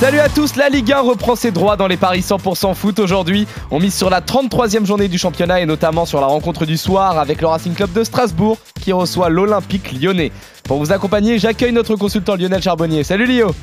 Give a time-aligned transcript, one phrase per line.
[0.00, 3.46] Salut à tous, la Ligue 1 reprend ses droits dans les paris 100% foot aujourd'hui.
[3.70, 7.18] On mise sur la 33e journée du championnat et notamment sur la rencontre du soir
[7.18, 10.32] avec le Racing Club de Strasbourg qui reçoit l'Olympique lyonnais.
[10.64, 13.04] Pour vous accompagner, j'accueille notre consultant Lionel Charbonnier.
[13.04, 13.54] Salut Lio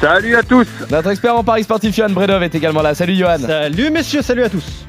[0.00, 2.94] Salut à tous Notre expert en paris sportif Johan Bredov est également là.
[2.94, 4.86] Salut Johan Salut messieurs, salut à tous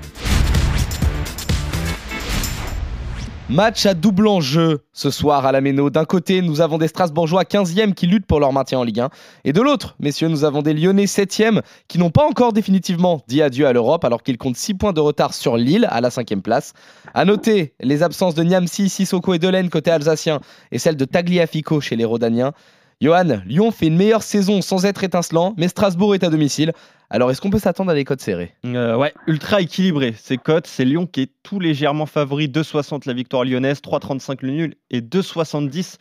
[3.49, 5.89] Match à double enjeu ce soir à la Méno.
[5.89, 9.09] D'un côté, nous avons des Strasbourgeois 15e qui luttent pour leur maintien en Ligue 1.
[9.45, 13.41] Et de l'autre, messieurs, nous avons des Lyonnais 7e qui n'ont pas encore définitivement dit
[13.41, 16.41] adieu à l'Europe alors qu'ils comptent 6 points de retard sur Lille à la 5e
[16.41, 16.73] place.
[17.13, 20.41] À noter les absences de Niamsi, Sissoko et Delaine côté alsacien
[20.73, 22.51] et celle de Tagliafico chez les Rodaniens.
[22.99, 26.73] Johan, Lyon fait une meilleure saison sans être étincelant, mais Strasbourg est à domicile.
[27.11, 28.53] Alors, est-ce qu'on peut s'attendre à des cotes serrées?
[28.65, 30.13] Euh, Ouais, ultra équilibré.
[30.17, 32.47] Ces cotes, c'est Lyon qui est tout légèrement favori.
[32.47, 35.97] 2,60 la victoire lyonnaise, 3,35 le nul et 2,70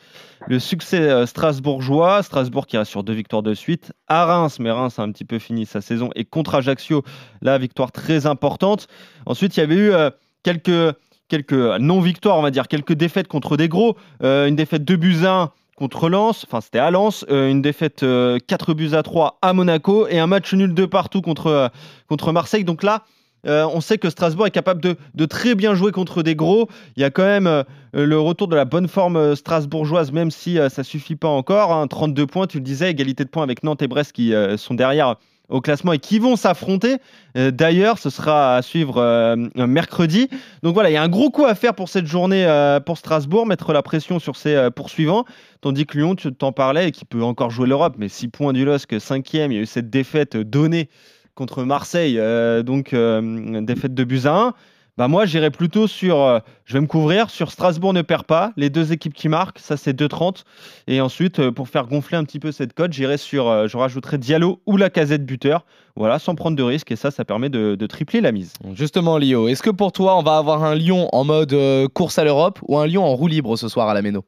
[0.48, 2.22] le succès euh, strasbourgeois.
[2.22, 3.92] Strasbourg qui reste sur deux victoires de suite.
[4.08, 6.08] À Reims, mais Reims a un petit peu fini sa saison.
[6.16, 7.04] Et contre Ajaccio,
[7.42, 8.88] la victoire très importante.
[9.26, 10.10] Ensuite, il y avait eu euh,
[10.42, 10.96] quelques,
[11.28, 13.96] quelques non-victoires, on va dire, quelques défaites contre des gros.
[14.22, 18.74] une défaite de Buzyn contre Lens, enfin c'était à Lens, euh, une défaite 4 euh,
[18.74, 22.64] buts à 3 à Monaco et un match nul de partout contre, euh, Marseille.
[22.64, 23.04] Donc là,
[23.44, 26.68] on sait que Strasbourg est capable de, de, très bien jouer contre des gros.
[26.96, 30.82] Il y a quand même le retour de la bonne forme strasbourgeoise, même si ça
[30.82, 31.86] suffit pas encore.
[31.88, 32.26] 32 hein.
[32.26, 35.14] points, tu le disais, égalité de points avec Nantes et Brest qui sont derrière
[35.48, 36.96] au classement et qui vont s'affronter.
[37.36, 40.28] Euh, d'ailleurs, ce sera à suivre euh, mercredi.
[40.62, 42.98] Donc voilà, il y a un gros coup à faire pour cette journée euh, pour
[42.98, 45.24] Strasbourg, mettre la pression sur ses poursuivants.
[45.60, 48.64] Tandis que Lyon, tu t'en parlais, qui peut encore jouer l'Europe, mais 6 points du
[48.64, 50.88] LOSC, 5 Il y a eu cette défaite donnée
[51.34, 52.20] contre Marseille,
[52.64, 54.54] donc défaite de buts à 1.
[54.98, 58.52] Bah moi j'irai plutôt sur, euh, je vais me couvrir sur Strasbourg ne perd pas,
[58.56, 60.44] les deux équipes qui marquent, ça c'est 2,30.
[60.86, 63.76] Et ensuite euh, pour faire gonfler un petit peu cette cote, j'irai sur, euh, je
[63.76, 65.66] rajouterai Diallo ou la casette buteur,
[65.96, 68.54] voilà, sans prendre de risque et ça, ça permet de, tripler la mise.
[68.72, 71.54] Justement Lio, est-ce que pour toi on va avoir un Lyon en mode
[71.92, 74.24] course à l'Europe ou un Lyon en roue libre ce soir à la Méno?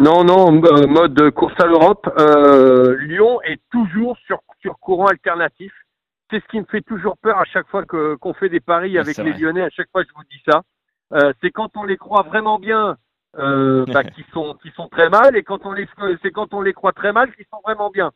[0.00, 2.10] Non, non, mode course à l'Europe.
[3.06, 5.72] Lyon est toujours sur, sur courant alternatif
[6.30, 8.98] c'est ce qui me fait toujours peur à chaque fois que qu'on fait des paris
[8.98, 9.62] avec les Lyonnais.
[9.62, 10.62] À chaque fois, je vous dis ça.
[11.12, 12.96] Euh, c'est quand on les croit vraiment bien,
[13.38, 15.88] euh, bah, qui sont qui sont très mal, et quand on les
[16.22, 18.12] c'est quand on les croit très mal qu'ils sont vraiment bien.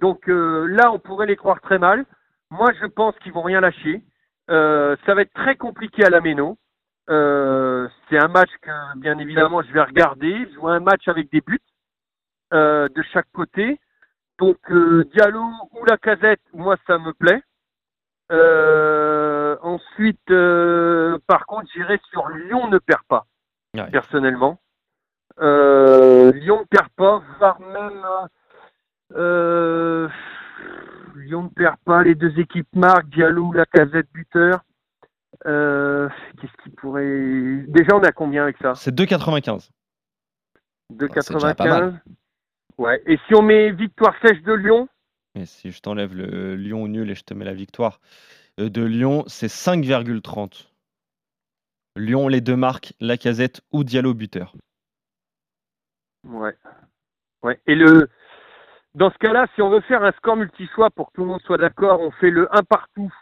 [0.00, 2.04] Donc euh, là, on pourrait les croire très mal.
[2.50, 4.02] Moi, je pense qu'ils vont rien lâcher.
[4.50, 6.58] Euh, ça va être très compliqué à la Méno.
[7.10, 10.46] Euh, c'est un match que, bien évidemment, je vais regarder.
[10.52, 11.60] Je vois un match avec des buts
[12.52, 13.80] de chaque côté.
[14.38, 17.42] Donc euh, Diallo ou la casette, moi ça me plaît.
[18.32, 23.26] Euh, ensuite, euh, par contre, j'irai sur Lyon ne perd pas,
[23.92, 24.58] personnellement.
[25.38, 28.06] Lyon ne perd pas, voire même
[31.16, 34.64] Lyon ne perd pas, les deux équipes marquent, Diallo ou la casette buteur.
[35.44, 37.64] Qu'est-ce qui pourrait.
[37.68, 38.74] Déjà, on a combien avec ça?
[38.74, 39.70] C'est 2,95.
[40.92, 41.98] 2,95.
[42.78, 43.02] Ouais.
[43.06, 44.88] Et si on met victoire sèche de Lyon
[45.34, 48.00] Et si je t'enlève le Lyon nul et je te mets la victoire
[48.60, 50.68] euh, de Lyon, c'est 5,30.
[51.96, 54.56] Lyon, les deux marques, Lacazette ou Diallo buteur.
[56.24, 56.56] Ouais.
[57.42, 57.60] Ouais.
[57.66, 58.08] Et le
[58.94, 61.42] dans ce cas-là, si on veut faire un score multi-choix pour que tout le monde
[61.42, 63.12] soit d'accord, on fait le 1 partout,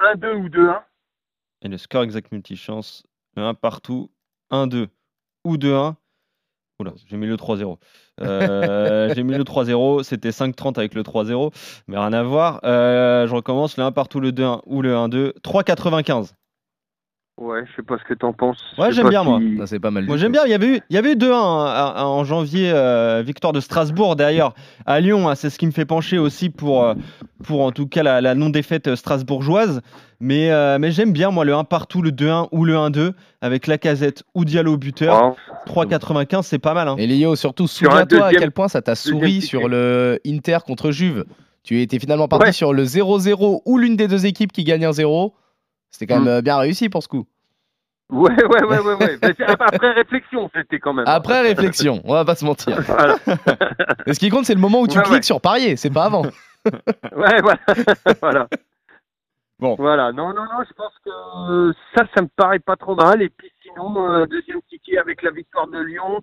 [0.00, 0.82] 1-2 ou 2-1.
[1.60, 3.06] Et le score exact multi-chance,
[3.36, 4.10] le 1 partout,
[4.50, 4.88] 1-2
[5.44, 5.94] ou 2-1.
[6.80, 7.76] Oula, j'ai mis le 3-0.
[8.22, 11.52] Euh, j'ai mis le 3-0, c'était 5-30 avec le 3-0,
[11.88, 12.60] mais rien à voir.
[12.64, 15.34] Euh, je recommence le 1 partout, le 2-1 ou le 1-2.
[15.42, 16.32] 3-95.
[17.40, 18.62] Ouais, je sais pas ce que t'en penses.
[18.76, 19.40] Ouais, j'aime bien, moi.
[19.58, 20.04] Ça, c'est pas mal.
[20.04, 20.42] Moi, j'aime bien.
[20.44, 23.60] Il y avait eu, il y avait eu 2-1 hein, en janvier, euh, victoire de
[23.60, 24.54] Strasbourg d'ailleurs
[24.84, 25.26] à Lyon.
[25.26, 26.94] Hein, c'est ce qui me fait pencher aussi pour, euh,
[27.44, 29.80] pour en tout cas la, non-défaite strasbourgeoise.
[30.20, 33.66] Mais, euh, mais j'aime bien, moi, le 1 partout, le 2-1 ou le 1-2 avec
[33.66, 35.34] la casette ou Diallo buteur.
[35.66, 36.88] 3-95, c'est pas mal.
[36.88, 36.96] Hein.
[36.98, 41.24] Et Léo, surtout, souviens-toi à quel point ça t'a souri sur le Inter contre Juve.
[41.62, 44.92] Tu étais finalement parti sur le 0-0 ou l'une des deux équipes qui gagne un
[44.92, 45.34] 0.
[45.90, 46.42] C'était quand même mm.
[46.42, 47.26] bien réussi pour ce coup.
[48.10, 48.94] Ouais, ouais, ouais, ouais.
[48.94, 49.18] ouais.
[49.46, 51.04] après réflexion, c'était quand même.
[51.06, 52.80] Après réflexion, on va pas se mentir.
[52.82, 53.18] Voilà.
[54.06, 56.24] ce qui compte, c'est le moment où tu cliques sur parier, c'est pas avant.
[57.16, 57.60] ouais, voilà.
[58.20, 58.48] voilà.
[59.58, 59.74] Bon.
[59.74, 63.20] Voilà, non, non, non, je pense que ça, ça me paraît pas trop mal.
[63.20, 66.22] Et puis sinon, euh, deuxième ticket avec la victoire de Lyon.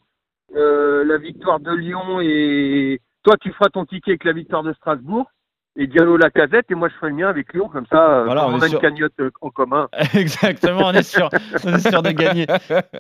[0.56, 4.74] Euh, la victoire de Lyon et toi, tu feras ton ticket avec la victoire de
[4.74, 5.30] Strasbourg
[5.78, 8.48] et Diallo la casette et moi je ferai le mien avec Lyon comme ça Voilà,
[8.48, 8.74] on, a sûr.
[8.74, 9.88] une cagnotte euh, en commun.
[10.16, 11.30] Exactement, on est sûr,
[11.64, 12.48] on est sûr de gagner.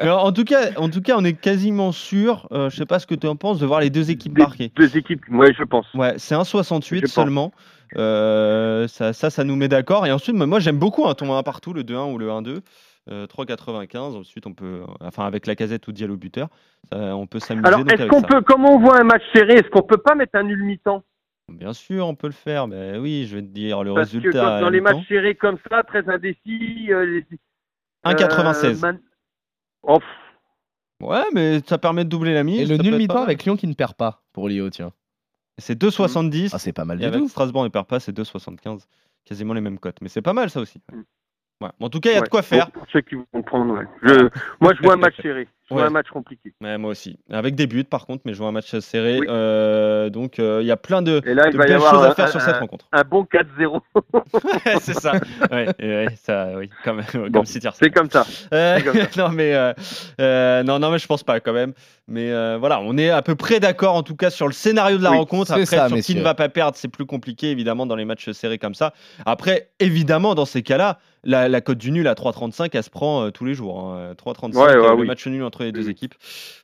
[0.03, 2.47] En tout cas, en tout cas, on est quasiment sûr.
[2.51, 4.71] euh, je sais pas ce que tu en penses de voir les deux équipes marquées.
[4.75, 5.91] Deux équipes, ouais, je pense.
[5.95, 7.12] Ouais, c'est un 68 Je pense.
[7.12, 7.51] seulement.
[7.97, 10.06] Euh, ça, ça, ça nous met d'accord.
[10.06, 12.59] Et ensuite, moi, j'aime beaucoup un ton 1 partout, le 2-1 ou le 1-2.
[13.09, 13.97] Euh, 3,95.
[14.18, 16.50] Ensuite, on peut, enfin, avec la casette ou Diallo buteur,
[16.91, 17.65] on peut s'amuser.
[17.68, 20.35] Alors est-ce qu'on peut, comme on voit un match serré, est-ce qu'on peut pas mettre
[20.35, 21.03] un nul mi-temps?
[21.52, 22.68] Bien sûr, on peut le faire.
[22.68, 24.40] Mais oui, je vais te dire le Parce que résultat.
[24.42, 27.26] quand- à dans les matchs serrés comme ça, très indécis, euh, les-
[28.04, 28.78] 1,96.
[28.84, 29.02] euh, man-
[29.84, 30.00] Oh,
[31.00, 32.60] Ouais, mais ça permet de doubler la mise.
[32.60, 34.92] Et le nul mi-temps avec Lyon qui ne perd pas pour Lyon, tiens.
[35.60, 36.52] C'est 2,70.
[36.54, 37.30] Ah, c'est pas mal Et du avec tout.
[37.30, 38.88] Strasbourg ne perd pas, c'est 2,75.
[39.24, 40.02] Quasiment les mêmes cotes.
[40.02, 40.82] Mais c'est pas mal ça aussi.
[40.92, 41.02] Mm.
[41.64, 41.70] Ouais.
[41.80, 42.72] En tout cas, il y a de quoi faire.
[42.72, 43.86] Pour ceux qui vont prendre, ouais.
[44.04, 44.28] Je-
[44.60, 45.88] moi je vois un match serré, je vois Ouais.
[45.90, 46.54] un match compliqué.
[46.62, 47.19] Ouais, moi aussi.
[47.30, 49.19] Avec des buts par contre, mais je vois un match serré.
[49.19, 49.28] Oui.
[49.30, 52.14] Euh, donc euh, il y a plein de, Et là, de belles choses à un-
[52.16, 52.88] faire sur un- cette rencontre.
[52.92, 53.81] Un bon 4-0,
[54.81, 55.14] c'est ça.
[55.52, 57.60] Ouais, ouais, ça, oui, comme, Bon, c'est
[57.92, 58.25] comme ça.
[58.54, 59.74] Euh, comme non mais euh,
[60.22, 61.74] euh, non non mais je pense pas quand même.
[62.09, 64.98] Mais euh, voilà, on est à peu près d'accord en tout cas sur le scénario
[64.98, 65.51] de la Oui, rencontre.
[65.51, 66.13] Après ça, sur messieurs.
[66.13, 68.94] qui ne va pas perdre, c'est plus compliqué évidemment dans les matchs serrés comme ça.
[69.25, 73.24] Après évidemment dans ces cas-là, la, la cote du nul à 3,35 elle se prend
[73.25, 73.81] euh, tous les jours.
[73.92, 74.13] hein.
[74.13, 75.07] 3,35 Ouais, ouais, euh, le oui.
[75.07, 75.92] match nul entre les deux Oui.
[75.92, 76.13] équipes.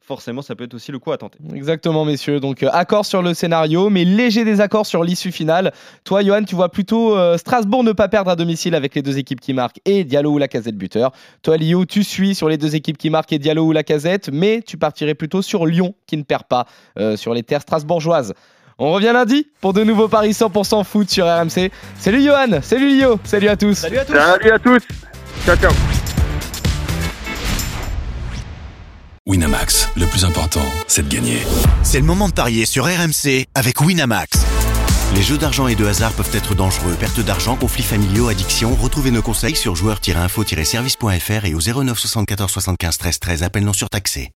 [0.06, 1.40] Forcément, ça peut être aussi le coup à tenter.
[1.56, 2.42] Exactement, messieurs.
[2.42, 5.72] Donc, euh, accord sur le scénario, mais léger désaccord sur l'issue finale.
[6.04, 9.18] Toi, Johan, tu vois plutôt euh, Strasbourg ne pas perdre à domicile avec les deux
[9.18, 11.12] équipes qui marquent et Diallo ou Lacazette buteur.
[11.42, 14.62] Toi, Lio, tu suis sur les deux équipes qui marquent et Diallo ou Lacazette, mais
[14.62, 16.68] tu partirais plutôt sur Lyon qui ne perd pas
[17.00, 18.34] euh, sur les terres strasbourgeoises.
[18.78, 21.72] On revient lundi pour de nouveaux paris 100% foot sur RMC.
[21.98, 23.74] Salut Johan, salut Lio, salut à tous.
[23.74, 24.14] Salut à tous.
[24.14, 24.84] Salut à tous.
[25.46, 25.72] Ciao, ciao.
[29.26, 31.40] Winamax, le plus important, c'est de gagner.
[31.82, 34.46] C'est le moment de parier sur RMC avec Winamax.
[35.16, 36.96] Les jeux d'argent et de hasard peuvent être dangereux.
[37.00, 38.76] Perte d'argent, conflits familiaux, addiction.
[38.76, 43.44] Retrouvez nos conseils sur joueurs-info-service.fr et au 09 74 75 13 13.
[43.44, 44.32] Appel non surtaxé.